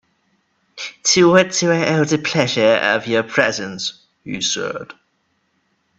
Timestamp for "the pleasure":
2.05-2.77